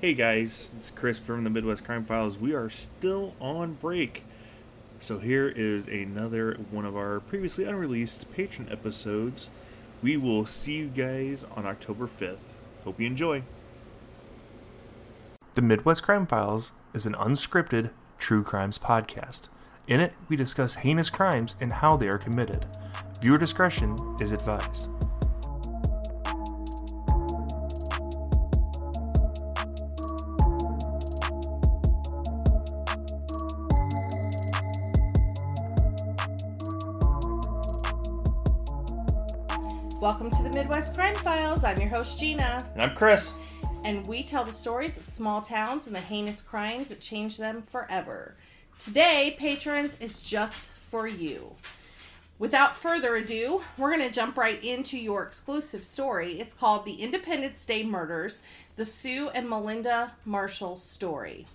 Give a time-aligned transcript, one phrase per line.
[0.00, 2.38] Hey guys, it's Chris from the Midwest Crime Files.
[2.38, 4.24] We are still on break.
[4.98, 9.50] So here is another one of our previously unreleased patron episodes.
[10.02, 12.54] We will see you guys on October 5th.
[12.84, 13.42] Hope you enjoy.
[15.54, 19.48] The Midwest Crime Files is an unscripted true crimes podcast.
[19.86, 22.64] In it, we discuss heinous crimes and how they are committed.
[23.20, 24.88] Viewer discretion is advised.
[40.10, 41.62] Welcome to the Midwest Crime Files.
[41.62, 43.32] I'm your host, Gina, And I'm Chris.
[43.84, 47.62] and we tell the stories of small towns and the heinous crimes that changed them
[47.62, 48.34] forever.
[48.80, 51.54] Today, patrons is just for you.
[52.40, 56.40] Without further ado, we're going to jump right into your exclusive story.
[56.40, 58.42] It's called The Independence Day Murders
[58.74, 61.46] The Sue and Melinda Marshall Story.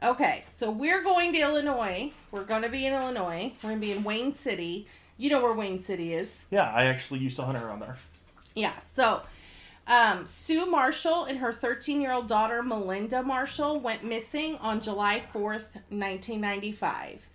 [0.00, 2.12] Okay, so we're going to Illinois.
[2.30, 3.52] We're going to be in Illinois.
[3.64, 4.86] We're going to be in Wayne City.
[5.18, 6.46] You know where Wayne City is.
[6.50, 7.96] Yeah, I actually used to hunt around there.
[8.54, 9.22] Yeah, so
[9.88, 15.20] um, Sue Marshall and her 13 year old daughter Melinda Marshall went missing on July
[15.34, 17.28] 4th, 1995.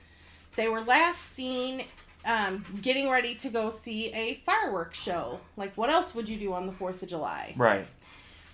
[0.56, 1.84] They were last seen
[2.26, 5.42] um, getting ready to go see a fireworks show.
[5.58, 7.54] Like, what else would you do on the 4th of July?
[7.58, 7.86] Right.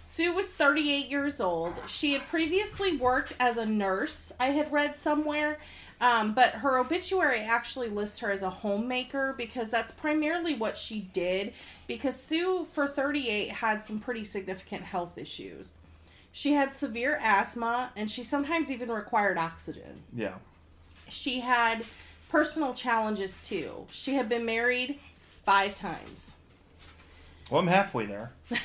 [0.09, 1.79] Sue was 38 years old.
[1.85, 5.59] She had previously worked as a nurse, I had read somewhere,
[6.02, 11.02] um, but her obituary actually lists her as a homemaker because that's primarily what she
[11.13, 11.53] did.
[11.85, 15.77] Because Sue, for 38, had some pretty significant health issues.
[16.31, 20.02] She had severe asthma and she sometimes even required oxygen.
[20.11, 20.37] Yeah.
[21.07, 21.85] She had
[22.30, 23.85] personal challenges too.
[23.91, 26.33] She had been married five times.
[27.52, 28.31] Well, I'm halfway there.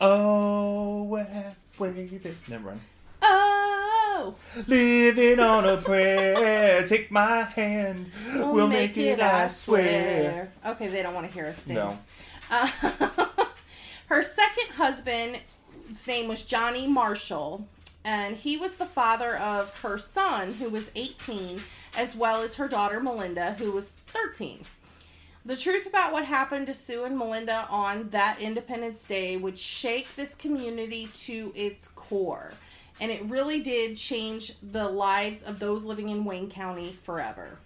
[0.00, 2.32] oh, we're halfway there.
[2.48, 2.80] Never mind.
[3.22, 4.34] oh!
[4.66, 6.86] Living on a prayer.
[6.86, 8.10] Take my hand.
[8.34, 10.52] We'll, make, it, I swear.
[10.64, 11.76] Okay, they don't want to hear us sing.
[11.76, 11.98] No.
[12.50, 12.66] Uh,
[14.06, 17.66] her second husband's name was Johnny Marshall,
[18.04, 21.60] and he was the father of her son, who was 18,
[21.96, 24.64] as well as her daughter Melinda, who was 13.
[25.46, 30.16] The truth about what happened to Sue and Melinda on that Independence Day would shake
[30.16, 32.54] this community to its core.
[32.98, 37.58] And it really did change the lives of those living in Wayne County forever.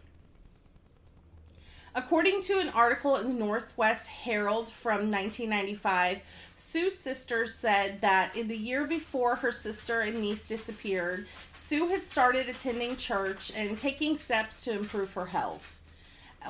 [1.95, 6.21] According to an article in the Northwest Herald from 1995,
[6.57, 12.05] Sue's sister said that in the year before her sister and niece disappeared, Sue had
[12.05, 15.78] started attending church and taking steps to improve her health.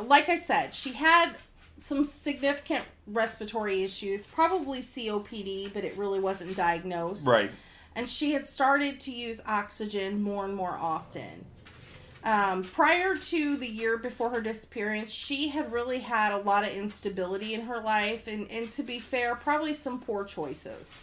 [0.04, 1.32] Like I said, she had
[1.80, 7.50] some significant respiratory issues, probably COPD, but it really wasn't diagnosed Right.
[7.94, 11.44] and she had started to use oxygen more and more often.
[12.24, 16.74] Um, prior to the year before her disappearance, she had really had a lot of
[16.74, 21.02] instability in her life, and, and to be fair, probably some poor choices.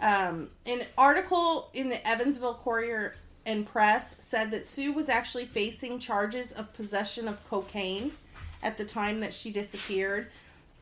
[0.00, 3.14] Um, an article in the Evansville Courier
[3.48, 8.12] and Press said that Sue was actually facing charges of possession of cocaine
[8.62, 10.28] at the time that she disappeared.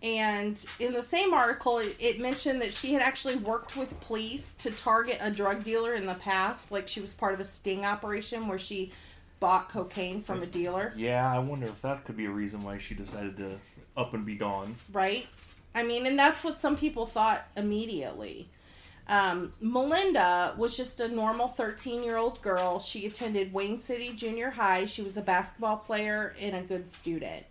[0.03, 4.73] And in the same article, it, mentioned that she had actually worked with police to
[4.73, 6.73] target a drug dealer in the past.
[6.73, 8.93] Like she was part of a sting operation where she
[9.39, 12.79] bought cocaine from a dealer, Yeah, I wonder if that could be a reason why
[12.79, 13.59] she decided to
[13.97, 14.75] up and be gone.
[14.93, 15.27] right?
[15.75, 18.49] I mean, and that's what some people thought immediately.
[19.09, 22.81] Um, Melinda was just a normal 13 year old girl.
[22.81, 24.85] She attended Wayne City Junior High.
[24.87, 27.45] She was a basketball player and a good student.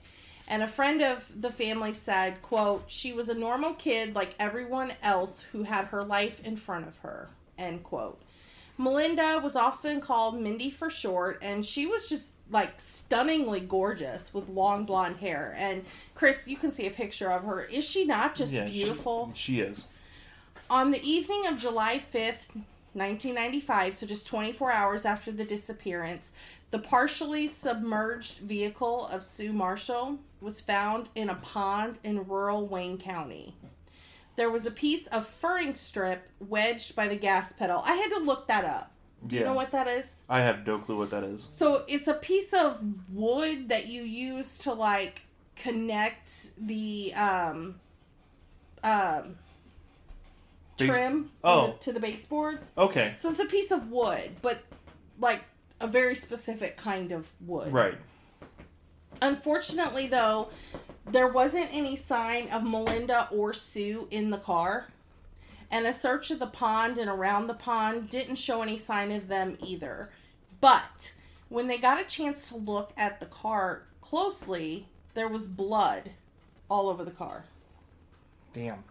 [0.48, 4.94] And a friend of the family said, quote, she was a normal kid like everyone
[5.02, 8.22] else who had her life in front of her, end quote.
[8.78, 14.50] Melinda was often called Mindy for short, and she was just like stunningly gorgeous with
[14.50, 15.56] long blonde hair.
[15.58, 15.84] And
[16.14, 17.62] Chris, you can see a picture of her.
[17.62, 19.32] Is she not just Yeah, she- beautiful?
[19.34, 19.88] She, is.
[20.70, 22.48] On the evening of July 5th,
[22.94, 26.32] 1995, so just 24 hours after the disappearance,
[26.72, 32.98] the partially submerged vehicle of Sue Marshall was found in a pond in rural Wayne
[32.98, 33.56] County.
[34.38, 37.82] There was a piece of furring strip wedged by the gas pedal.
[37.86, 38.92] I had to look that up.
[39.26, 39.50] Do you Yeah.
[39.50, 40.24] know what that is?
[40.28, 41.48] I have no clue what that is.
[41.52, 45.22] So it's a piece of wood that you use to like
[45.56, 47.80] connect the um
[48.84, 49.38] um
[50.78, 51.68] Base- trim Oh.
[51.68, 52.72] the- to the baseboards.
[52.78, 53.16] Okay.
[53.20, 54.64] So it's a piece of wood, but
[55.20, 55.44] like
[55.80, 57.72] a very specific kind of wood.
[57.72, 57.98] Right.
[59.22, 60.50] Unfortunately, though,
[61.06, 64.88] there wasn't any sign of Melinda or Sue in the car.
[65.72, 69.28] And a search of the pond and around the pond didn't show any sign of
[69.28, 70.12] them either.
[70.62, 71.14] But
[71.50, 76.12] when they got a chance to look at the car closely, there was blood
[76.70, 77.46] all over the car.
[78.54, 78.84] Damn.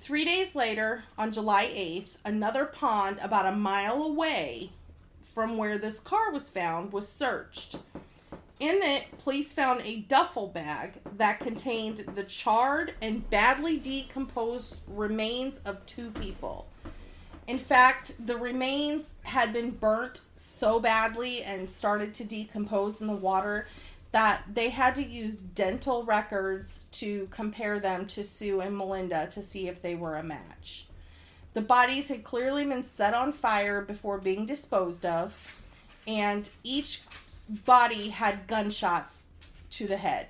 [0.00, 4.70] Three days later, on July 8th, another pond about a mile away
[5.22, 7.76] from where this car was found was searched.
[8.60, 15.58] In it, police found a duffel bag that contained the charred and badly decomposed remains
[15.58, 16.68] of two people.
[17.48, 23.14] In fact, the remains had been burnt so badly and started to decompose in the
[23.14, 23.66] water
[24.12, 29.42] that they had to use dental records to compare them to Sue and Melinda to
[29.42, 30.86] see if they were a match.
[31.54, 35.36] The bodies had clearly been set on fire before being disposed of,
[36.06, 37.02] and each
[37.48, 39.22] body had gunshots
[39.70, 40.28] to the head.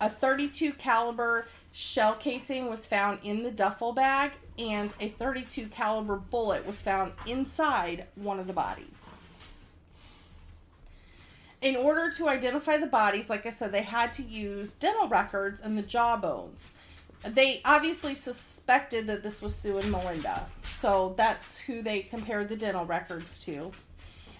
[0.00, 6.16] A 32 caliber shell casing was found in the duffel bag and a 32 caliber
[6.16, 9.12] bullet was found inside one of the bodies.
[11.62, 15.60] In order to identify the bodies, like I said, they had to use dental records
[15.60, 16.72] and the jaw bones.
[17.22, 22.56] They obviously suspected that this was Sue and Melinda, so that's who they compared the
[22.56, 23.72] dental records to.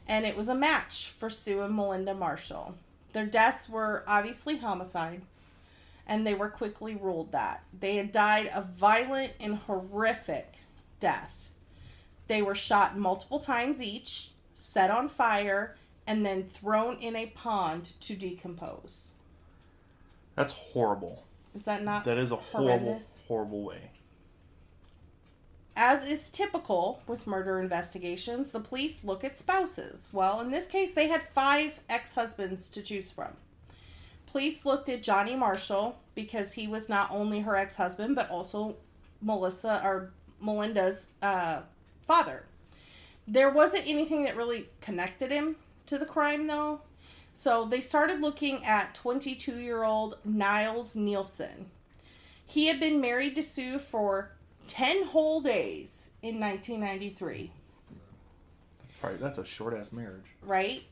[0.08, 2.74] And it was a match for Sue and Melinda Marshall.
[3.12, 5.20] Their deaths were obviously homicide,
[6.06, 7.62] and they were quickly ruled that.
[7.78, 10.54] They had died a violent and horrific
[11.00, 11.50] death.
[12.28, 15.76] They were shot multiple times each, set on fire,
[16.06, 19.12] and then thrown in a pond to decompose.
[20.34, 21.24] That's horrible.
[21.54, 23.90] Is that not That is a horrible, horrible way.
[25.76, 30.10] As is typical with murder investigations, the police look at spouses.
[30.12, 33.36] Well, in this case, they had five ex husbands to choose from.
[34.26, 38.76] Police looked at Johnny Marshall because he was not only her ex husband, but also
[39.20, 41.62] Melissa or Melinda's uh,
[42.06, 42.44] father.
[43.26, 45.56] There wasn't anything that really connected him
[45.90, 46.80] to the crime, though.
[47.34, 51.70] So they started looking at 22 year old Niles Nielsen.
[52.46, 54.32] He had been married to Sue for
[54.68, 57.50] 10 whole days in 1993,
[59.00, 60.26] Probably that's a short ass marriage.
[60.42, 60.82] right?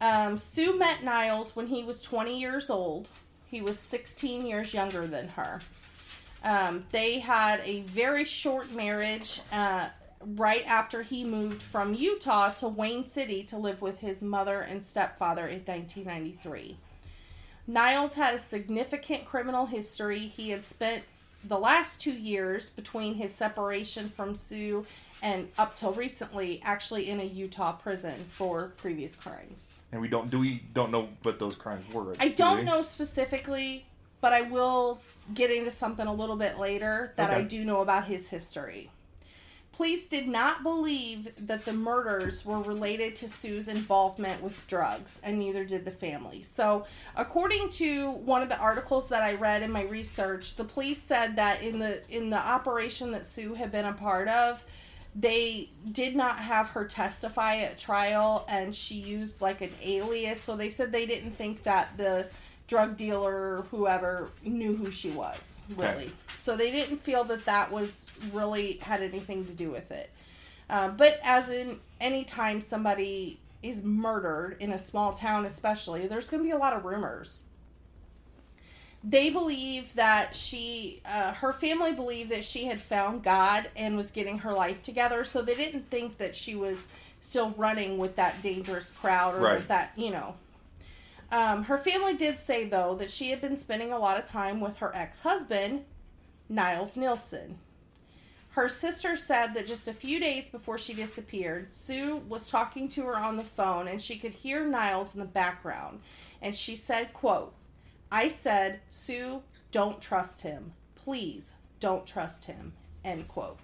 [0.00, 3.08] Um, Sue met Niles when he was 20 years old.
[3.48, 5.60] He was 16 years younger than her.
[6.44, 9.88] Um, they had a very short marriage uh,
[10.34, 14.84] right after he moved from Utah to Wayne City to live with his mother and
[14.84, 16.76] stepfather in 1993.
[17.68, 20.20] Niles had a significant criminal history.
[20.20, 21.04] He had spent
[21.44, 24.86] the last two years between his separation from Sue
[25.22, 29.80] and up till recently actually in a Utah prison for previous crimes.
[29.92, 32.14] And we don't do we don't know what those crimes were.
[32.20, 33.86] I do don't know specifically,
[34.20, 35.00] but I will
[35.34, 38.90] get into something a little bit later that I do know about his history.
[39.76, 45.38] Police did not believe that the murders were related to Sue's involvement with drugs, and
[45.38, 46.42] neither did the family.
[46.42, 51.02] So, according to one of the articles that I read in my research, the police
[51.02, 54.64] said that in the in the operation that Sue had been a part of,
[55.14, 60.56] they did not have her testify at trial and she used like an alias so
[60.56, 62.26] they said they didn't think that the
[62.66, 66.10] drug dealer whoever knew who she was really Okay.
[66.36, 70.10] so they didn't feel that that was really had anything to do with it
[70.68, 76.28] um, but as in any time somebody is murdered in a small town especially there's
[76.28, 77.44] going to be a lot of rumors
[79.04, 84.10] they believe that she uh, her family believed that she had found god and was
[84.10, 86.86] getting her life together so they didn't think that she was
[87.20, 89.68] still running with that dangerous crowd or Right.
[89.68, 90.34] that you know
[91.36, 94.60] um, her family did say though that she had been spending a lot of time
[94.60, 95.84] with her ex-husband
[96.48, 97.58] niles nielsen
[98.56, 103.02] her sister said that just a few days before she disappeared, Sue was talking to
[103.02, 106.00] her on the phone and she could hear Niles in the background.
[106.40, 107.52] And she said, quote,
[108.10, 110.72] I said, Sue, don't trust him.
[110.94, 112.72] Please don't trust him.
[113.04, 113.58] End quote.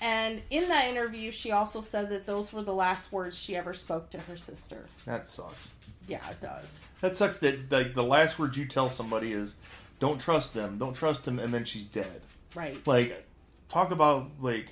[0.00, 3.74] And in that interview, she also said that those were the last words she ever
[3.74, 4.86] spoke to her sister.
[5.04, 5.72] That sucks.
[6.08, 6.82] Yeah, it does.
[7.00, 9.56] That sucks that like the last word you tell somebody is
[9.98, 12.22] don't trust them, don't trust them and then she's dead.
[12.54, 12.84] Right.
[12.86, 13.26] Like
[13.68, 14.68] talk about like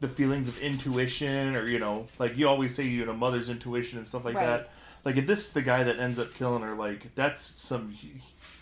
[0.00, 3.98] the feelings of intuition or you know, like you always say you know mother's intuition
[3.98, 4.46] and stuff like Right.
[4.46, 4.70] that.
[5.04, 7.96] Like if this is the guy that ends up killing her like that's some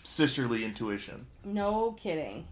[0.03, 1.25] sisterly intuition.
[1.43, 2.47] No kidding.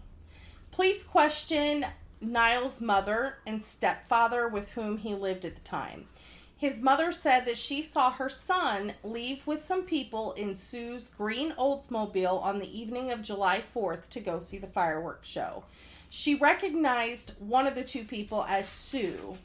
[0.72, 1.86] Police question
[2.22, 6.08] Niles' mother and stepfather with whom he lived at the time.
[6.58, 11.52] His mother said that she saw her son leave with some people in Sue's green
[11.54, 15.64] Oldsmobile on the evening of July 4th to go see the fireworks show.
[16.10, 19.38] She recognized one of the two people as Sue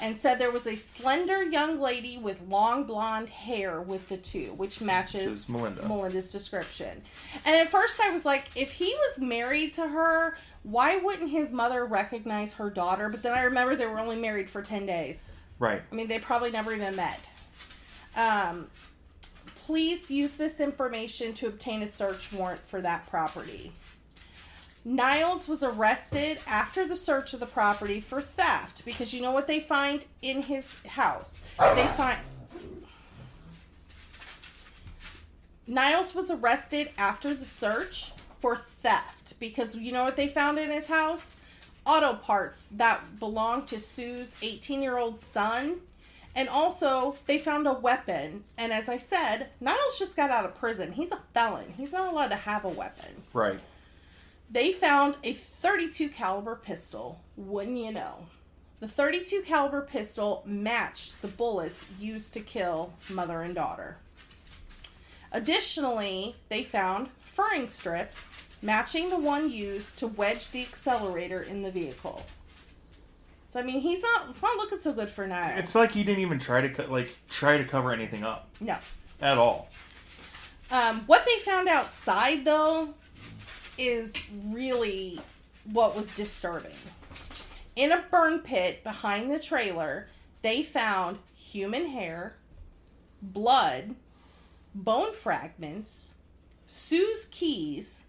[0.00, 4.52] and said there was a slender young lady with long blonde hair with the two,
[4.52, 5.88] which matches Melinda.
[5.88, 7.02] Melinda's description.
[7.44, 11.50] And at first I was like, if he was married to her, why wouldn't his
[11.50, 13.08] mother recognize her daughter?
[13.08, 15.32] But then I remember they were only married for 10 days.
[15.58, 15.82] Right.
[15.90, 17.20] I mean, they probably never even met.
[18.16, 18.68] Um,
[19.64, 23.72] please use this information to obtain a search warrant for that property.
[24.84, 29.46] Niles was arrested after the search of the property for theft because you know what
[29.46, 31.42] they find in his house?
[31.58, 32.18] They find.
[35.66, 40.70] Niles was arrested after the search for theft because you know what they found in
[40.70, 41.36] his house?
[41.86, 45.80] Auto parts that belonged to Sue's 18 year old son.
[46.36, 48.44] And also, they found a weapon.
[48.56, 50.92] And as I said, Niles just got out of prison.
[50.92, 51.74] He's a felon.
[51.76, 53.22] He's not allowed to have a weapon.
[53.32, 53.58] Right.
[54.50, 58.26] They found a 32 caliber pistol, wouldn't you know?
[58.80, 63.96] The 32 caliber pistol matched the bullets used to kill mother and daughter.
[65.32, 68.28] Additionally, they found furring strips
[68.62, 72.24] matching the one used to wedge the accelerator in the vehicle.
[73.48, 75.58] So I mean, he's not it's not looking so good for Niles.
[75.58, 78.76] It's like he didn't even try to co- like try to cover anything up no.
[79.20, 79.68] at all.
[80.70, 82.90] Um, what they found outside, though,
[83.78, 84.14] is
[84.48, 85.18] really
[85.72, 86.74] what was disturbing.
[87.74, 90.08] In a burn pit behind the trailer,
[90.42, 92.34] they found human hair,
[93.22, 93.94] blood,
[94.74, 96.14] bone fragments,
[96.66, 98.04] Sue's keys,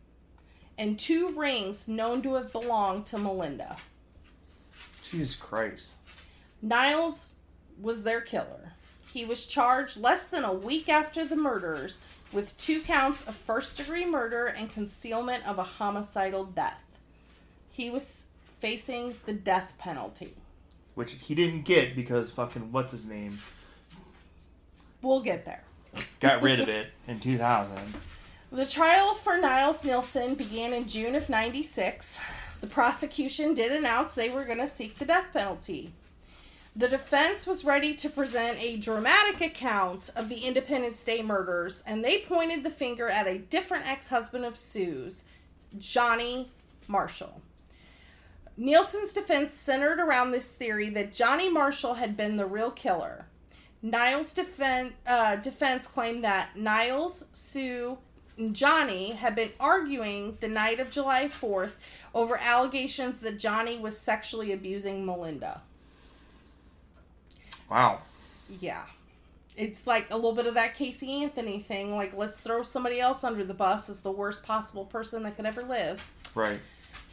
[0.80, 3.76] and two rings known to have belonged to Melinda.
[5.04, 5.94] Jesus Christ.
[6.62, 7.34] Niles
[7.80, 8.72] was their killer.
[9.12, 12.00] He was charged less than a week after the murders
[12.32, 16.84] with two counts of first degree murder and concealment of a homicidal death.
[17.72, 18.28] He was
[18.62, 20.34] facing the death penalty.
[20.96, 23.40] Which he didn't get because fucking what's his name
[25.02, 25.64] We'll get there.
[26.20, 27.76] got rid of it in 2000.
[28.52, 32.20] The trial for Niles Nielsen began in June of 96.
[32.62, 35.94] The prosecution did announce they were going to seek the death penalty.
[36.76, 42.04] The defense was ready to present a dramatic account of the Independence Day murders, and
[42.04, 45.26] they pointed the finger at a different ex husband of Sue's,
[45.78, 46.50] Johnny
[46.88, 47.42] Marshall.
[48.58, 53.28] Nielsen's defense centered around this theory that Johnny Marshall had been the real killer.
[53.84, 54.36] Niles'
[55.06, 58.00] uh, defense claimed that Niles, Sue,
[58.40, 61.74] and Johnny had been arguing the night of July 4th
[62.16, 65.62] over allegations that Johnny was sexually abusing Melinda.
[67.70, 68.00] Wow.
[68.60, 68.86] Yeah.
[69.58, 71.96] It's like a little bit of that Casey Anthony thing.
[71.96, 75.46] Like, let's throw somebody else under the bus as the worst possible person that could
[75.46, 76.10] ever live.
[76.34, 76.60] Right.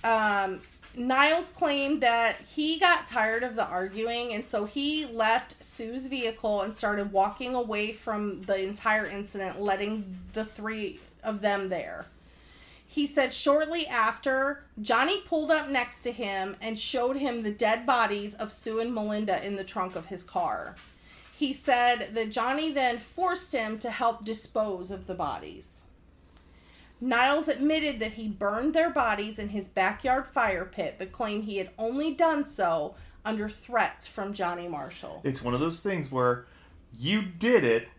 [0.04, 0.60] Um,
[0.94, 6.62] Niles claimed that he got tired of the arguing, and so he left Sue's vehicle
[6.62, 12.06] and started walking away from the entire incident, letting the three of them there.
[12.86, 17.84] He said shortly after, Johnny pulled up next to him and showed him the dead
[17.84, 20.76] bodies of Sue and Melinda in the trunk of his car.
[21.36, 25.82] He said that Johnny then forced him to help dispose of the bodies.
[26.98, 31.58] Niles admitted that he burned their bodies in his backyard fire pit, but claimed he
[31.58, 35.20] had only done so under threats from Johnny Marshall.
[35.24, 36.46] It's one of those things where
[36.98, 37.90] you did it.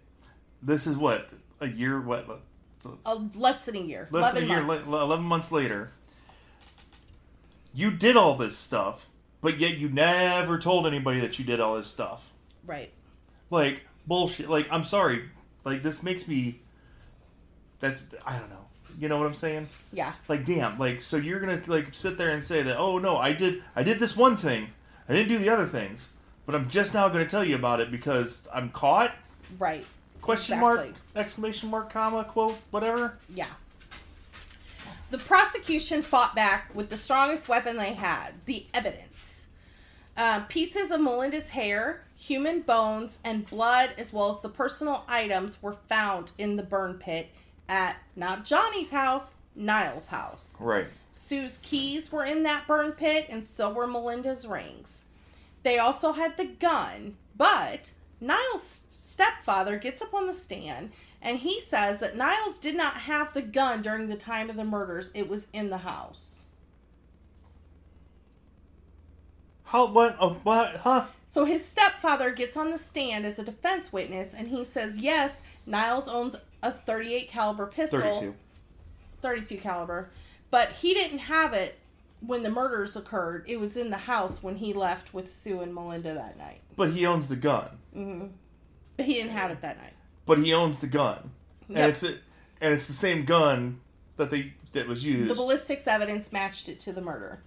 [0.63, 1.29] This is what
[1.61, 2.01] a year.
[2.01, 2.41] What
[3.05, 4.07] Uh, less than a year.
[4.11, 4.61] less than a year.
[4.61, 4.87] months.
[4.87, 5.91] le- Eleven months later,
[7.73, 9.09] you did all this stuff,
[9.41, 12.31] but yet you never told anybody that you did all this stuff.
[12.65, 12.91] Right.
[13.49, 14.49] Like bullshit.
[14.49, 15.23] Like I'm sorry.
[15.63, 16.61] Like this makes me.
[17.79, 18.65] That I don't know.
[18.99, 19.67] You know what I'm saying?
[19.93, 20.13] Yeah.
[20.27, 20.79] Like damn.
[20.79, 23.83] Like so you're gonna like sit there and say that oh no I did I
[23.83, 24.69] did this one thing
[25.07, 26.13] I didn't do the other things
[26.47, 29.15] but I'm just now gonna tell you about it because I'm caught
[29.59, 29.85] Right.
[30.21, 33.45] Question mark exclamation mark comma quote whatever Yeah.
[35.09, 39.47] The prosecution fought back with the strongest weapon they had the evidence.
[40.17, 45.63] Uh, pieces of Melinda's hair, human bones, and blood, as well as the personal items,
[45.63, 47.29] were found in the burn pit
[47.69, 50.57] at not Johnny's house, Niles' house.
[50.59, 55.05] right Sue's keys were in that burn pit, and so were Melinda's rings.
[55.63, 61.59] They also had the gun, but Niles' stepfather gets up on the stand and he
[61.59, 65.27] says that Niles did not have the gun during the time of the murders, it
[65.27, 66.37] was in the house.
[69.67, 71.07] how what oh, what huh?
[71.25, 75.41] So his stepfather gets on the stand as a defense witness and he says, "Yes,
[75.65, 78.35] Niles owns a 38 caliber pistol, 32
[79.21, 80.09] 32 caliber,
[80.51, 81.77] but he didn't have it
[82.21, 85.73] when the murders occurred, it was in the house when he left with Sue and
[85.73, 86.61] Melinda that night.
[86.75, 87.69] But he owns the gun.
[87.95, 88.27] Mm-hmm.
[88.97, 89.93] But he didn't have it that night.
[90.25, 91.29] But he owns the gun,
[91.67, 91.89] and Yep.
[91.89, 92.07] it's a,
[92.59, 93.79] and it's the same gun
[94.17, 97.41] that they that was used, The ballistics evidence matched it to the murder.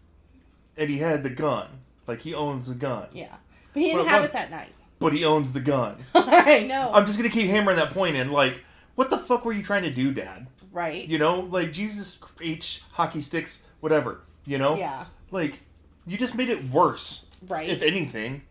[0.76, 1.66] and he had the gun.
[2.06, 3.36] Like he owns the gun, Yeah.
[3.74, 4.72] But he didn't But have what- it that night.
[4.98, 5.96] but he owns the gun.
[6.14, 6.90] I know.
[6.94, 8.30] I'm just gonna keep hammering that point in.
[8.32, 8.60] Like,
[8.94, 10.46] what the fuck were you trying to do, Dad?
[10.72, 11.06] right?
[11.06, 14.20] You know, like Jesus H hockey sticks, whatever.
[14.44, 15.04] You know, Yeah.
[15.30, 15.60] like
[16.06, 17.26] you just made it worse.
[17.46, 17.68] Right.
[17.68, 18.42] If anything,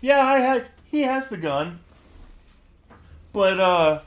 [0.00, 1.80] yeah, I had he has the gun,
[3.32, 4.00] but uh,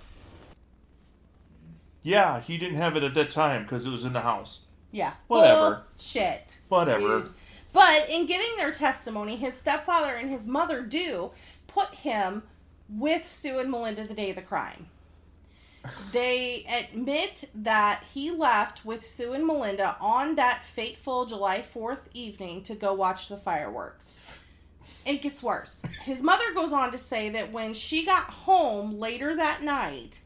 [2.02, 4.62] yeah, he didn't have it at that time because it was in the house.
[4.92, 5.14] Yeah.
[5.28, 5.84] Whatever.
[6.00, 6.60] Shit.
[6.68, 7.30] Whatever.
[7.72, 11.32] But in giving their testimony, his stepfather and his mother do
[11.66, 12.44] put him
[12.90, 14.88] with Sue and Melinda the day of the crime.
[16.12, 22.64] They admit that he left with Sue and Melinda on that fateful July 4th evening
[22.64, 24.14] to go watch the fireworks.
[25.06, 25.84] It gets worse.
[26.02, 30.20] His mother goes on to say that when she got home later that night,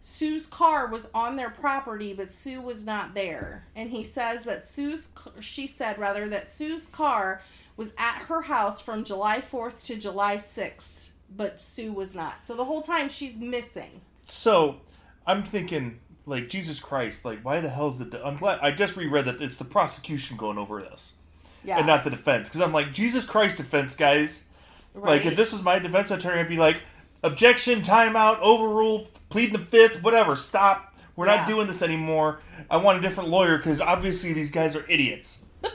[0.00, 3.66] Sue's car was on their property, but Sue was not there.
[3.76, 5.08] And he says that Sue's,
[5.40, 7.40] she said rather, that Sue's car
[7.76, 12.46] was at her house from July 4th to July 6th, but Sue was not.
[12.46, 14.00] So the whole time she's missing.
[14.26, 14.80] So
[15.26, 18.24] I'm thinking, like Jesus Christ, like why the hell is the?
[18.26, 21.16] I'm glad I just reread that it's the prosecution going over this
[21.64, 21.78] Yeah.
[21.78, 24.48] and not the defense because I'm like Jesus Christ, defense guys.
[24.94, 26.76] Like if this was my defense attorney, I'd be like,
[27.22, 30.36] objection, timeout, overruled, plead the fifth, whatever.
[30.36, 30.94] Stop.
[31.16, 31.36] We're Yeah.
[31.36, 32.40] not doing this anymore.
[32.70, 35.44] I want a different lawyer because obviously these guys are idiots.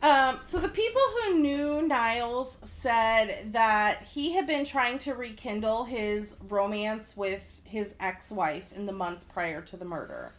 [0.00, 5.84] Um, so the people who knew Niles said that he had been trying to rekindle
[5.84, 10.32] his romance with his ex-wife in the months prior to the murder.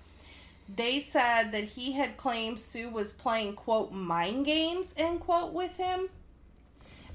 [0.76, 5.76] They said that he had claimed Sue was playing quote mind games end quote with
[5.78, 6.10] him,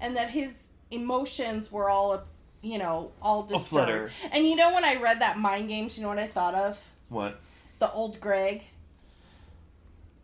[0.00, 2.25] and that his emotions were all
[2.62, 4.12] you know all disturbed.
[4.32, 6.84] And you know when I read that mind games, you know what I thought of?
[7.08, 7.38] What?
[7.78, 8.62] The old Greg,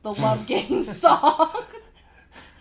[0.02, 1.52] the Love Game song.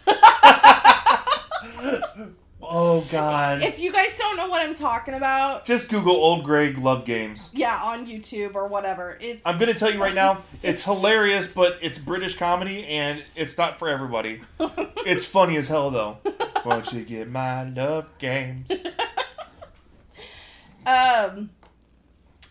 [2.62, 3.63] Oh God!
[3.63, 7.50] if you guys don't know what I'm talking about, just Google old Greg love games.
[7.54, 9.17] yeah, on YouTube or whatever.
[9.22, 13.24] It's I'm gonna tell you right now, it's It's- hilarious, but it's British comedy and
[13.36, 14.41] it's not for everybody.
[14.60, 16.17] it's funny as hell though.
[16.65, 18.69] Won't you get my love games?
[20.86, 21.50] um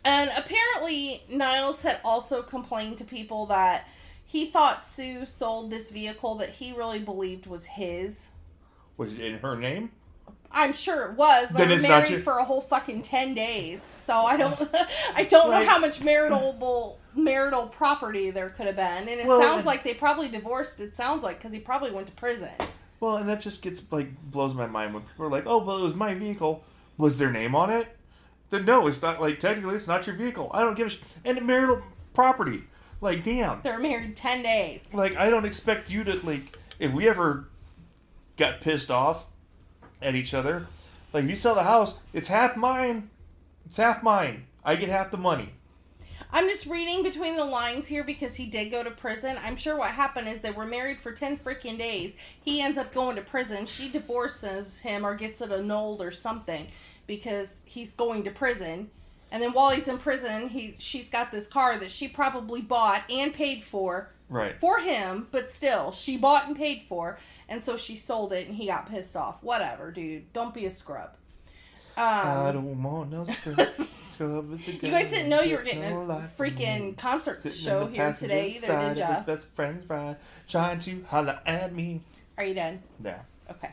[0.05, 3.87] and apparently Niles had also complained to people that
[4.25, 8.29] he thought Sue sold this vehicle that he really believed was his.
[8.97, 9.90] Was it in her name?
[10.50, 11.50] I'm sure it was.
[11.50, 14.58] They Then were married your- for a whole fucking ten days, so I don't,
[15.14, 19.26] I don't Like- know how much marital marital property there could have been, and it
[19.26, 20.80] Well, sounds and- like they probably divorced.
[20.80, 22.50] It sounds like because he probably went to prison.
[23.00, 25.78] Well, and that just gets like blows my mind when people are like, "Oh, well,
[25.78, 26.64] it was my vehicle."
[26.96, 27.87] Was their name on it?
[28.50, 29.20] Then no, it's not.
[29.20, 30.50] Like technically, it's not your vehicle.
[30.52, 31.82] I don't give a sh- and marital
[32.14, 32.64] property.
[33.00, 33.61] Like, damn.
[33.62, 34.92] they're married ten days.
[34.92, 36.58] Like, I don't expect you to like.
[36.80, 37.48] If we ever
[38.37, 39.26] got pissed off
[40.00, 40.66] at each other,
[41.12, 43.11] like if you sell the house, it's half mine.
[43.66, 44.46] It's half mine.
[44.64, 45.50] I get half the money.
[46.30, 49.38] I'm just reading between the lines here because he did go to prison.
[49.42, 52.16] I'm sure what happened is they were married for 10 freaking days.
[52.44, 53.64] He ends up going to prison.
[53.64, 56.66] She divorces him or gets it annulled or something
[57.06, 58.90] because he's going to prison.
[59.30, 63.04] And then while he's in prison, he she's got this car that she probably bought
[63.11, 64.58] and paid for Right.
[64.60, 68.54] for him, but still, she bought and paid for, and so she sold it and
[68.56, 69.42] he got pissed off.
[69.42, 70.32] Whatever, dude.
[70.32, 71.10] Don't be a scrub.
[71.96, 74.58] I Um, don't want no scrub.
[74.82, 78.56] you guys didn't know you were getting a freaking concert Sitting show here today passenger
[78.56, 79.34] either, side did of ya?
[79.34, 80.16] Best friend's ride,
[80.48, 82.00] trying to holler at me.
[82.36, 82.82] Are you done?
[83.02, 83.20] Yeah.
[83.50, 83.70] Okay.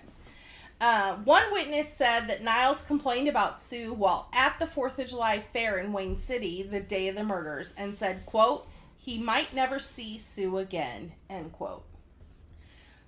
[0.82, 5.40] Uh, one witness said that Niles complained about Sue while at the Fourth of July
[5.40, 8.68] fair in Wayne City the day of the murders, and said, "quote
[9.06, 11.86] He might never see Sue again." End quote.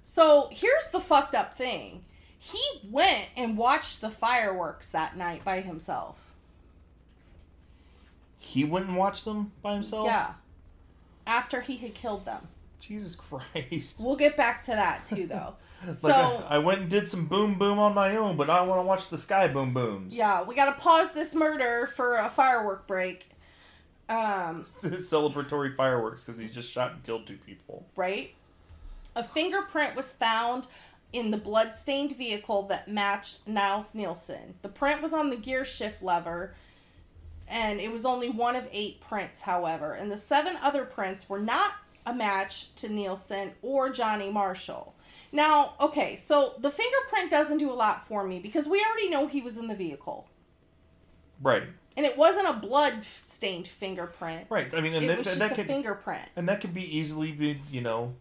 [0.04, 2.06] So here's the fucked up thing:
[2.38, 6.32] he went and watched the fireworks that night by himself.
[8.40, 10.06] He went and watched them by himself.
[10.06, 10.34] Yeah.
[11.26, 12.48] After he had killed them.
[12.80, 13.16] Jesus
[13.54, 14.00] Christ.
[14.02, 15.56] We'll get back to that too, though.
[15.94, 18.80] so I, I went and did some boom boom on my own, but I want
[18.80, 20.16] to watch the sky boom booms.
[20.16, 23.30] Yeah, we got to pause this murder for a firework break.
[24.10, 27.86] Um, Celebratory fireworks because he just shot and killed two people.
[27.96, 28.34] right?
[29.16, 30.68] A fingerprint was found
[31.12, 34.54] in the blood-stained vehicle that matched Niles Nielsen.
[34.62, 36.54] The print was on the gear shift lever,
[37.48, 39.94] and it was only one of eight prints, however.
[39.94, 41.72] And the seven other prints were not
[42.06, 44.94] a match to Nielsen or Johnny Marshall.
[45.32, 49.28] Now, okay, so the fingerprint doesn't do a lot for me because we already know
[49.28, 50.28] he was in the vehicle.
[51.42, 51.64] Right.
[51.98, 54.46] And it wasn't a blood stained fingerprint.
[54.50, 54.72] Right.
[54.74, 56.30] I mean, and it that, was just that a could fingerprint.
[56.36, 58.14] and that could be easily be you know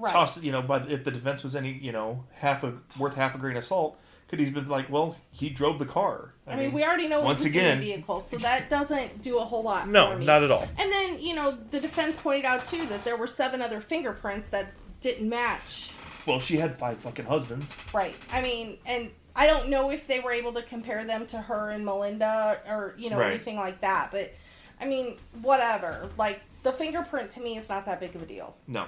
[0.00, 0.12] Right.
[0.12, 3.34] tossed you know but if the defense was any you know half a worth half
[3.34, 6.72] a grain of salt could he's been like well he drove the car I, mean,
[6.72, 9.86] we already know once again- in the vehicle, so that doesn't do a whole lot.
[9.86, 13.02] for no not at all And then, you know, the defense pointed out too that
[13.04, 15.90] there were seven other fingerprints that didn't match.
[16.28, 18.14] well she had five fucking husbands Right.
[18.32, 21.70] I mean, and I don't know if they were able to compare them to her
[21.70, 23.32] and Melinda or, you know, Right.
[23.34, 24.08] anything like that.
[24.10, 24.34] But,
[24.80, 26.10] I mean, whatever.
[26.18, 28.56] Like, the fingerprint to me is not that big of a deal.
[28.66, 28.86] no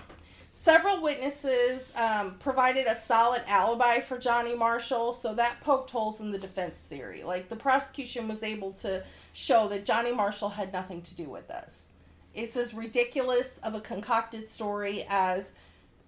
[0.53, 6.33] Several witnesses um, provided a solid alibi for Johnny Marshall, so that poked holes in
[6.33, 7.23] the defense theory.
[7.23, 11.47] Like, the prosecution was able to show that Johnny Marshall had nothing to do with
[11.47, 11.91] this.
[12.35, 15.53] It's as ridiculous of a concocted story as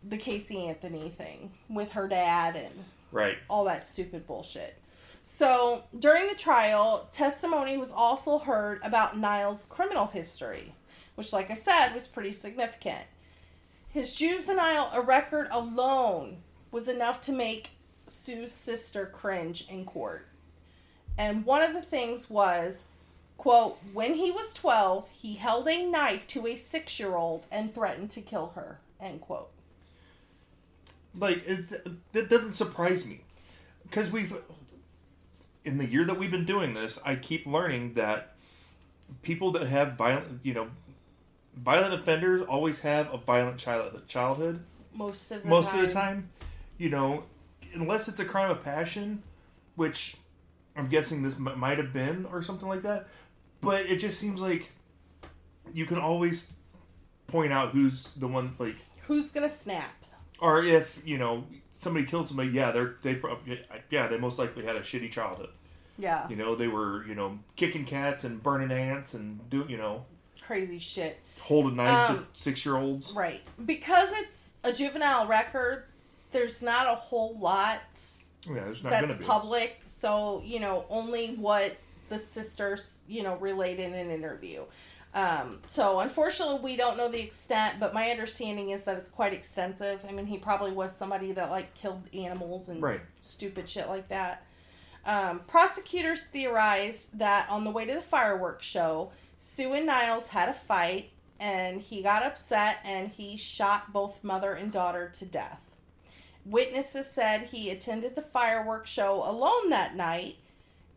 [0.09, 4.79] the Casey Anthony thing with her dad and right all that stupid bullshit.
[5.25, 10.75] So, during the trial, testimony was also heard about Niles' criminal history,
[11.15, 13.05] which, like I said, was pretty significant.
[13.89, 16.39] His juvenile record alone
[16.73, 17.71] was enough to make
[18.09, 20.27] Sue's sister cringe in court.
[21.17, 22.85] And one of the things was,
[23.37, 27.73] quote, when he was 12, he held a knife to a six year old and
[27.73, 29.52] threatened to kill her, end quote.
[31.17, 33.21] Like it, that doesn't surprise me
[33.85, 34.33] because we've
[35.65, 38.35] in the year that we've been doing this i keep learning that
[39.23, 40.69] people that have violent you know
[41.57, 44.63] violent offenders always have a violent child, childhood
[44.95, 45.81] Most of the most time.
[45.81, 46.29] of the time
[46.79, 47.25] you know
[47.75, 49.23] unless it's a crime of passion
[49.77, 50.17] which
[50.77, 53.07] i'm guessing this m- might have been or something like that
[53.61, 54.71] but it just seems like
[55.75, 56.51] you can always
[57.27, 60.02] point out who's the one like Who's gonna snap?
[60.43, 61.45] Or if you know
[61.81, 63.39] somebody killed somebody yeah they're they prob-
[63.91, 65.49] yeah they most likely had a shitty childhood
[65.99, 66.29] Yeah.
[66.29, 70.05] you know they were you know kicking cats and burning ants and do you know
[70.43, 71.19] Crazy shit.
[71.41, 73.41] holding knives Um, to six year olds Right.
[73.65, 75.85] Because it's a juvenile record,
[76.33, 77.81] there's not a whole lot
[78.47, 79.79] yeah there's not that's public.
[79.87, 81.77] So, you know, only what
[82.09, 84.65] the sisters, you know, relayed in an interview.
[85.15, 89.35] Um, so unfortunately we don't know the extent, but my understanding is that it's quite
[89.35, 90.05] extensive.
[90.09, 93.01] I mean he probably was somebody that like killed animals and Right.
[93.21, 94.47] stupid shit like that.
[95.05, 100.49] Um, prosecutors theorized that on the way to the fireworks show, Sue and Niles had
[100.49, 105.69] a fight and he got upset and he shot both mother and daughter to death.
[106.45, 110.37] Witnesses said he attended the fireworks show alone that night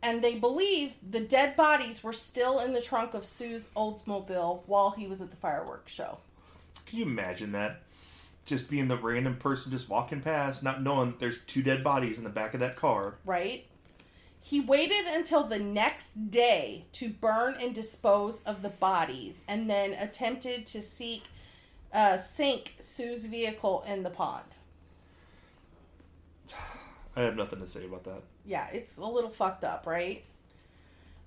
[0.05, 4.91] and they believe the dead bodies were still in the trunk of Sue's Oldsmobile while
[4.91, 6.19] he was at the fireworks show.
[6.85, 7.81] can you imagine that
[8.45, 12.19] just being the random person just walking past not knowing that there's two dead bodies
[12.19, 13.65] in the back of that car right?
[14.39, 19.93] He waited until the next day to burn and dispose of the bodies and then
[19.93, 21.23] attempted to seek
[21.91, 24.45] uh, sink Sue's vehicle in the pond.
[27.15, 30.23] i have nothing to say about that Yeah, it's a little fucked up, right?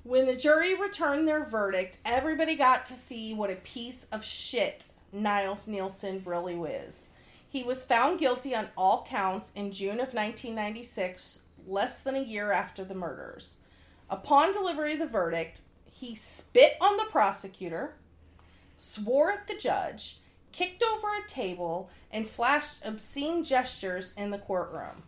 [0.04, 4.86] When the jury returned their verdict, everybody got to see what a piece of shit
[5.12, 7.10] Niles Nielsen really was.
[7.48, 12.52] He was found guilty on all counts in June of 1996, less than a year
[12.52, 13.58] after the murders.
[14.10, 17.94] Upon delivery of the verdict, he spit on the prosecutor,
[18.76, 20.20] swore at the judge,
[20.52, 25.02] kicked over a table, and flashed obscene gestures in the courtroom.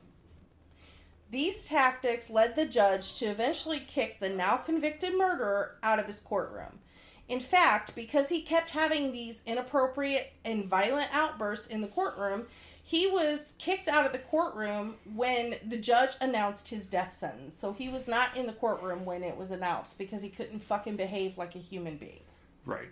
[1.30, 6.20] These tactics led the judge to eventually kick the now convicted murderer out of his
[6.20, 6.80] courtroom.
[7.28, 12.46] In fact, because he kept having these inappropriate and violent outbursts in the courtroom,
[12.82, 17.56] he was kicked out of the courtroom when the judge announced his death sentence.
[17.56, 20.96] So he was not in the courtroom when it was announced because he couldn't fucking
[20.96, 22.18] behave like a human being.
[22.66, 22.88] Right.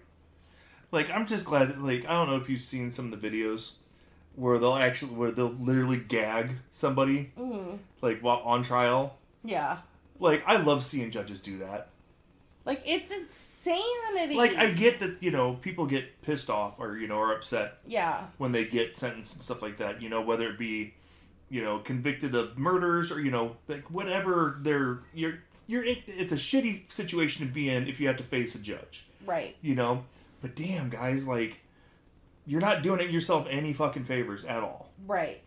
[0.92, 3.28] Like I'm just glad that like I don't know if you've seen some of the
[3.28, 3.72] videos
[4.38, 7.76] where they'll actually where they'll literally gag somebody Mm-hmm.
[8.00, 9.16] like while on trial.
[9.44, 9.78] Yeah.
[10.18, 11.88] Like I love seeing judges do that.
[12.64, 14.34] Like, it's insanity.
[14.36, 17.78] Like I get that, you know, people get pissed off or, you know, are upset
[17.86, 18.24] Yeah.
[18.36, 20.92] when they get sentenced and stuff like that, you know, whether it be,
[21.48, 26.36] you know, convicted of murders or, you know, like whatever they're you're you're it's a
[26.36, 29.06] shitty situation to be in if you have to face a judge.
[29.24, 29.56] Right.
[29.62, 30.04] you know.
[30.42, 31.60] But damn, guys, like
[32.48, 34.90] you're not doing it yourself any fucking favors at all.
[35.06, 35.42] Right.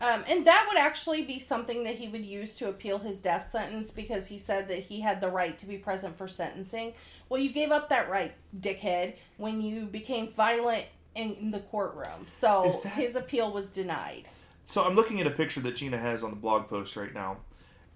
[0.00, 3.46] Um, and that would actually be something that he would use to appeal his death
[3.46, 6.94] sentence because he said that he had the right to be present for sentencing.
[7.28, 12.26] Well, you gave up that right, dickhead, when you became violent in, in the courtroom.
[12.26, 14.24] So that- his appeal was denied.
[14.64, 17.38] So I'm looking at a picture that Gina has on the blog post right now,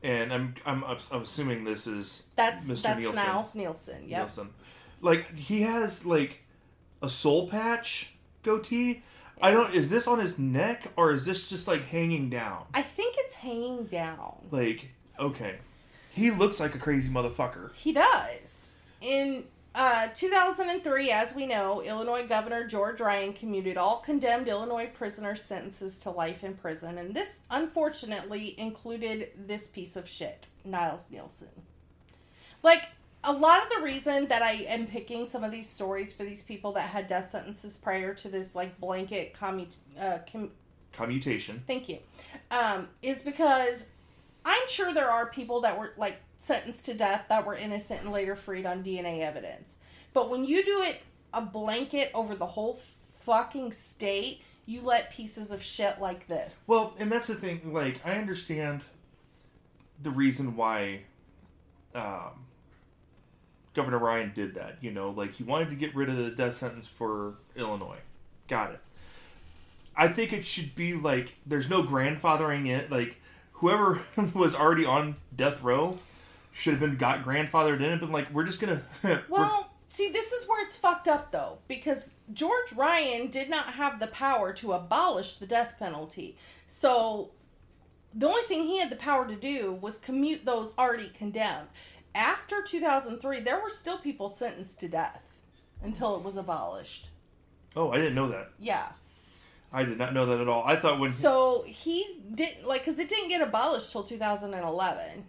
[0.02, 2.82] and I'm I'm, I'm assuming this is That's Mr.
[2.82, 3.24] that's Nielsen.
[3.24, 4.08] Niles Nielsen.
[4.08, 4.18] Yep.
[4.18, 4.50] Nielsen.
[5.00, 6.42] Like he has like
[7.02, 8.15] a soul patch
[8.46, 9.02] goatee.
[9.42, 9.74] I don't.
[9.74, 12.64] Is this on his neck or is this just like hanging down?
[12.72, 14.46] I think it's hanging down.
[14.50, 15.56] Like okay,
[16.10, 17.74] he looks like a crazy motherfucker.
[17.74, 18.70] He does.
[19.02, 25.36] In uh, 2003, as we know, Illinois Governor George Ryan commuted all condemned Illinois prisoner
[25.36, 31.50] sentences to life in prison, and this unfortunately included this piece of shit, Niles Nielsen.
[32.62, 32.88] Like,
[33.26, 36.42] a lot of the reason that I am picking some of these stories for these
[36.42, 40.50] people that had death sentences prior to this, like, blanket commu- uh, com-
[40.92, 41.62] Commutation.
[41.66, 41.98] Thank you.
[42.50, 43.88] Um, is because
[44.46, 48.12] I'm sure there are people that were like sentenced to death that were innocent and
[48.12, 49.76] later freed on DNA evidence.
[50.14, 51.02] But when you do it
[51.34, 56.64] a blanket over the whole fucking state, you let pieces of shit like this.
[56.66, 57.72] Well, and that's the thing.
[57.74, 58.80] Like I understand
[60.00, 61.02] the reason why
[61.94, 62.46] um,
[63.76, 64.78] Governor Ryan did that.
[64.80, 67.98] You know, like he wanted to get rid of the death sentence for Illinois.
[68.48, 68.80] Got it.
[69.96, 72.90] I think it should be like there's no grandfathering it.
[72.90, 73.20] Like
[73.52, 74.00] whoever
[74.34, 75.98] was already on death row
[76.52, 78.82] should have been got grandfathered in and been like, we're just gonna.
[79.28, 84.00] Well, see, this is where it's fucked up though, because George Ryan did not have
[84.00, 86.36] the power to abolish the death penalty.
[86.66, 87.30] So
[88.14, 91.68] the only thing he had the power to do was commute those already condemned.
[92.16, 95.38] After 2003, there were still people sentenced to death
[95.82, 97.10] until it was abolished.
[97.76, 98.52] oh, I didn't know that.
[98.58, 98.86] Yeah.
[99.70, 100.64] I did not know that at all.
[100.64, 101.10] I thought when.
[101.10, 105.24] So he didn't like because it didn't get abolished till 2011,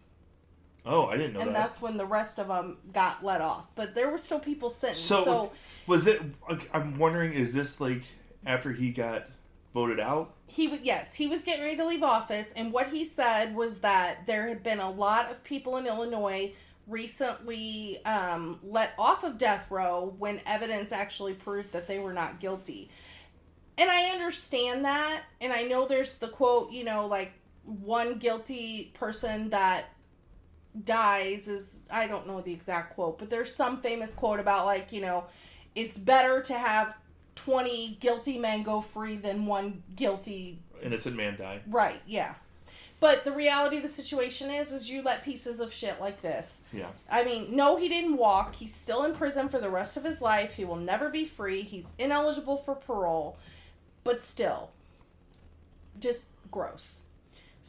[0.86, 1.54] oh, I didn't know and that.
[1.54, 3.67] that's when the rest of them got let off.
[3.76, 5.06] But there were still people sentenced.
[5.06, 5.52] So, so
[5.88, 6.21] was it?
[6.73, 8.04] I'm wondering, is this like
[8.45, 9.28] after he got
[9.73, 10.34] voted out?
[10.50, 13.80] he was yes he was getting ready to leave office and what he said was
[13.80, 16.50] that there had been a lot of people in illinois
[16.88, 22.39] recently um, let off of death row when evidence actually proved that they were not
[22.39, 22.89] guilty
[23.78, 28.91] and i understand that and i know there's the quote you know like one guilty
[28.93, 29.89] person that
[30.84, 34.91] dies is i don't know the exact quote but there's some famous quote about like
[34.91, 35.26] you know
[35.76, 36.95] it's better to have
[37.36, 41.62] 20 guilty men go free than one guilty Innocent man die.
[41.67, 42.36] right yeah
[42.99, 46.62] but the reality of the situation is is you let pieces of shit like this
[46.73, 46.88] Yeah.
[47.12, 50.21] i mean no he didn't walk he's still in prison for the rest of his
[50.21, 53.38] life he will never be free he's ineligible for parole
[54.03, 54.71] but still
[55.99, 57.03] just gross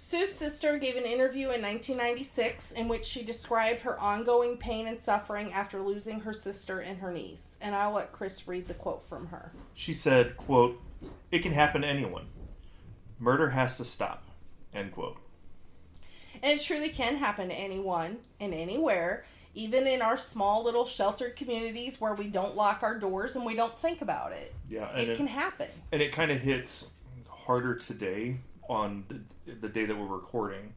[0.00, 4.96] Sue's sister gave an interview in 1996 in which she described her ongoing pain and
[4.96, 7.56] suffering after losing her sister and her niece.
[7.60, 9.50] And I'll let Chris read the quote from her.
[9.74, 10.80] She said, "quote
[11.32, 12.28] It can happen to anyone.
[13.18, 14.22] Murder has to stop."
[14.74, 15.16] End quote.
[16.42, 21.35] And it truly can happen to anyone and anywhere, even in our small little sheltered
[21.37, 24.54] communities where we don't lock our doors and we don't think about it.
[24.68, 25.68] Yeah, and It it, can happen.
[25.90, 26.92] and it kind of hits
[27.28, 28.37] harder today
[28.68, 30.74] on the, the day that we're recording.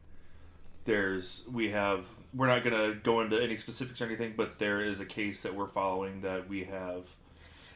[0.84, 4.98] There's we have we're not gonna go into any specifics or anything, but there is
[5.00, 7.06] a case that we're following that we have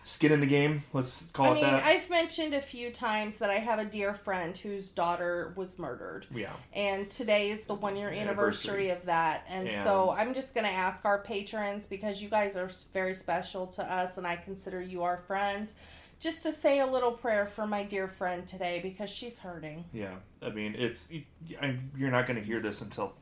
[0.07, 0.85] skin in the game.
[0.93, 1.83] Let's call I it mean, that.
[1.83, 6.27] I've mentioned a few times that I have a dear friend whose daughter was murdered.
[6.33, 6.53] yeah.
[6.73, 8.91] And today is the one year anniversary Anniversary.
[8.91, 9.45] of that.
[9.49, 13.15] And, And- so I'm just going to ask our patrons, because you guys are very
[13.15, 15.75] special to us and I consider you our friends,
[16.21, 19.85] just to say a little prayer for my dear friend today because she's hurting.
[19.93, 21.09] Yeah, I mean, it's
[21.45, 23.13] you're not going to hear this until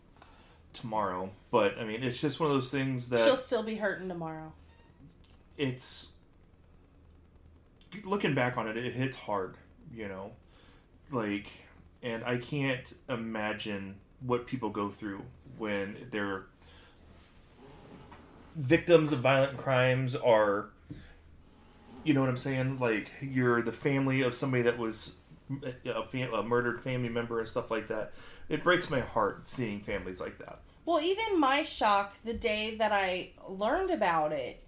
[0.74, 4.08] tomorrow, but I mean, it's just one of those things that She'll still be hurting
[4.08, 4.52] tomorrow.
[5.56, 6.10] it's
[8.04, 9.56] looking back on it, it hits hard,
[9.92, 10.32] you know,
[11.10, 11.46] like,
[12.02, 15.22] and I can't imagine what people go through
[15.58, 16.46] when they're
[18.56, 20.68] victims of violent crimes are
[22.04, 22.78] you know what i'm saying?
[22.78, 25.16] Like you're the family of somebody that was
[25.86, 28.12] a, fam- a murdered family member and stuff like that.
[28.48, 30.60] It breaks my heart seeing families like that.
[30.84, 34.62] Well, even my shock the day that I learned about it,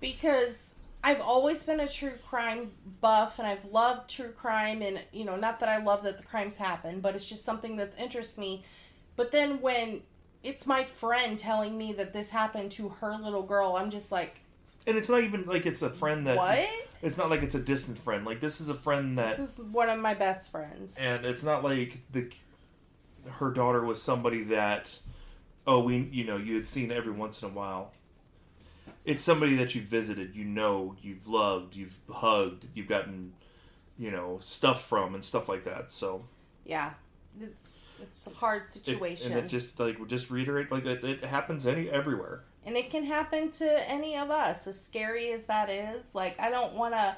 [0.00, 5.26] because I've always been a true crime buff and I've loved true crime, and you
[5.26, 8.38] know, not that I love that the crimes happen, but it's just something that's interests
[8.38, 8.64] me.
[9.14, 10.00] But then when
[10.42, 14.40] it's my friend telling me that this happened to her little girl, I'm just like,
[14.86, 16.68] and it's not even like it's a friend that what?
[17.02, 19.58] it's not like it's a distant friend like this is a friend that This is
[19.58, 20.96] one of my best friends.
[20.98, 22.30] and it's not like the
[23.30, 24.98] her daughter was somebody that
[25.66, 27.92] oh we you know you had seen every once in a while
[29.04, 33.32] it's somebody that you've visited, you know, you've loved, you've hugged, you've gotten,
[33.98, 35.90] you know, stuff from and stuff like that.
[35.90, 36.24] So
[36.64, 36.92] Yeah.
[37.40, 39.32] It's it's a hard it, situation.
[39.32, 42.44] and it just like just reiterate like it, it happens any everywhere.
[42.64, 46.48] and it can happen to any of us as scary as that is like i
[46.48, 47.16] don't want to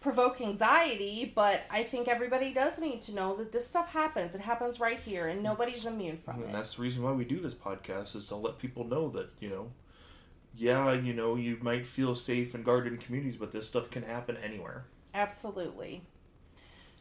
[0.00, 4.40] provoke anxiety but i think everybody does need to know that this stuff happens it
[4.40, 7.24] happens right here and nobody's immune from And it And that's the reason why we
[7.26, 9.70] do this podcast is to let people know that you know,
[10.56, 14.02] yeah, you know, you might feel safe and guarded in communities, but this stuff can
[14.02, 14.84] happen anywhere.
[15.14, 16.02] absolutely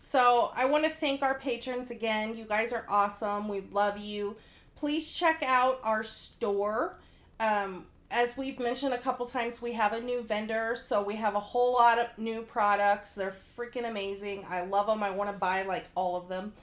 [0.03, 4.35] so i want to thank our patrons again you guys are awesome we love you
[4.75, 6.97] please check out our store
[7.39, 11.35] um, as we've mentioned a couple times, we have a new vendor, so we have
[11.35, 13.15] a whole lot of new products.
[13.15, 14.45] They're freaking amazing.
[14.49, 15.01] I love them.
[15.01, 16.53] I want to buy like all of them.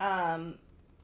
[0.00, 0.54] Um,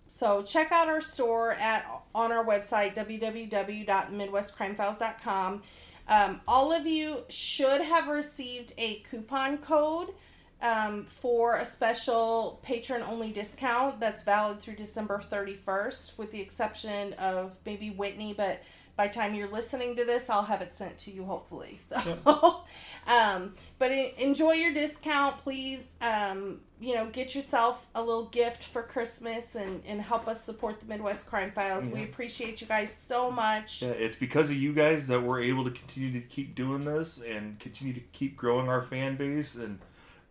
[0.09, 5.63] so check out our store at on our website www.midwestcrimefiles.com.
[6.09, 10.15] Um, all of you should have received a coupon code
[10.63, 17.13] um, for a special patron only discount that's valid through December 31st, with the exception
[17.15, 18.63] of maybe Whitney, but
[18.99, 21.77] by the time you're listening to this, I'll have it sent to you hopefully.
[21.79, 21.97] So,
[23.07, 25.95] um, but enjoy your discount, please.
[26.03, 30.81] Um, you know, get yourself a little gift for Christmas and, and help us support
[30.81, 31.87] the Midwest Crime Files.
[31.87, 33.83] We appreciate you guys so much.
[33.83, 37.23] Yeah, it's because of you guys that we're able to continue to keep doing this
[37.23, 39.79] and continue to keep growing our fan base and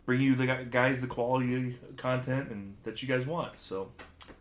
[0.04, 3.58] bring you the guys the quality content and that you guys want.
[3.58, 3.92] So,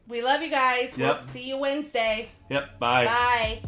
[0.05, 0.97] We love you guys.
[0.97, 2.29] We'll see you Wednesday.
[2.49, 3.05] yep, bye.
[3.05, 3.61] Bye.